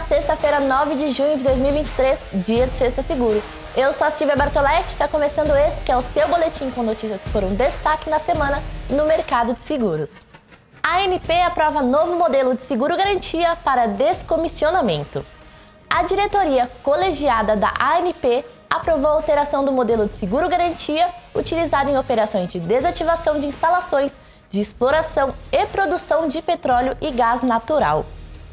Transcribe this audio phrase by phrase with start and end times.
[0.00, 3.42] sexta-feira, 9 de junho de 2023, dia de Sexta Seguro.
[3.76, 7.22] Eu sou a Silvia Bartoletti, está começando esse que é o seu boletim com notícias
[7.22, 10.26] que foram destaque na semana no mercado de seguros.
[10.82, 15.24] A ANP aprova novo modelo de seguro garantia para descomissionamento.
[15.88, 21.98] A diretoria colegiada da ANP aprovou a alteração do modelo de seguro garantia utilizado em
[21.98, 24.16] operações de desativação de instalações
[24.48, 28.04] de exploração e produção de petróleo e gás natural.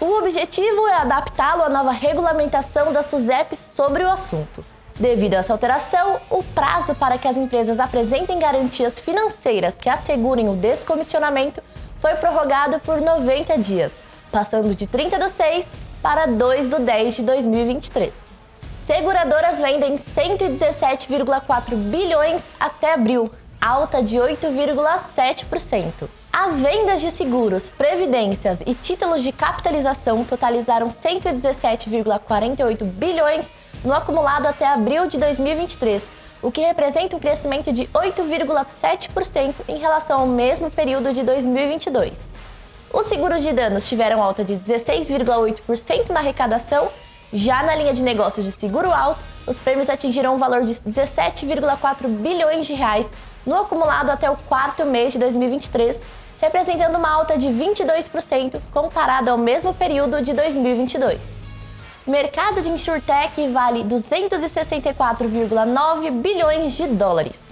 [0.00, 4.64] O objetivo é adaptá-lo à nova regulamentação da SUSEP sobre o assunto.
[4.94, 10.48] Devido a essa alteração, o prazo para que as empresas apresentem garantias financeiras que assegurem
[10.48, 11.60] o descomissionamento
[11.98, 13.98] foi prorrogado por 90 dias,
[14.30, 18.28] passando de 30 de 6 para 2 de 10 de 2023.
[18.86, 26.08] Seguradoras vendem 117,4 bilhões até abril, alta de 8,7%.
[26.32, 33.50] As vendas de seguros, previdências e títulos de capitalização totalizaram 117,48 bilhões
[33.82, 36.06] no acumulado até abril de 2023,
[36.42, 42.30] o que representa um crescimento de 8,7% em relação ao mesmo período de 2022.
[42.92, 46.90] Os seguros de danos tiveram alta de 16,8% na arrecadação,
[47.32, 52.06] já na linha de negócios de seguro alto, os prêmios atingiram um valor de 17,4
[52.06, 53.10] bilhões de reais
[53.46, 56.02] no acumulado até o quarto mês de 2023,
[56.40, 61.38] representando uma alta de 22% comparado ao mesmo período de 2022.
[62.06, 67.48] O mercado de insurtech vale 264,9 bilhões de dólares.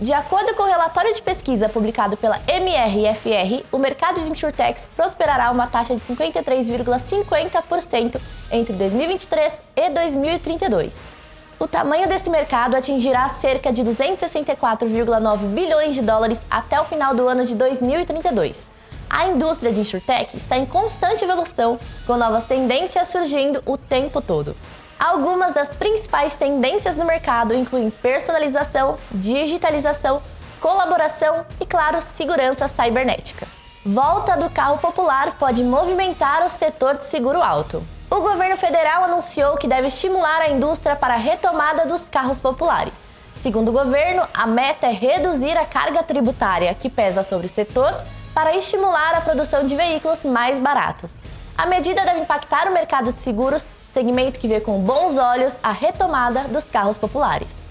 [0.00, 5.50] De acordo com o relatório de pesquisa publicado pela MRFR, o mercado de insurtechs prosperará
[5.50, 11.13] uma taxa de 53,50% entre 2023 e 2032.
[11.58, 17.28] O tamanho desse mercado atingirá cerca de 264,9 bilhões de dólares até o final do
[17.28, 18.68] ano de 2032.
[19.08, 24.56] A indústria de insurtech está em constante evolução, com novas tendências surgindo o tempo todo.
[24.98, 30.20] Algumas das principais tendências no mercado incluem personalização, digitalização,
[30.60, 33.46] colaboração e, claro, segurança cibernética.
[33.86, 37.84] Volta do carro popular pode movimentar o setor de seguro alto.
[38.14, 43.00] O governo federal anunciou que deve estimular a indústria para a retomada dos carros populares.
[43.34, 47.92] Segundo o governo, a meta é reduzir a carga tributária que pesa sobre o setor
[48.32, 51.14] para estimular a produção de veículos mais baratos.
[51.58, 55.72] A medida deve impactar o mercado de seguros, segmento que vê com bons olhos a
[55.72, 57.66] retomada dos carros populares.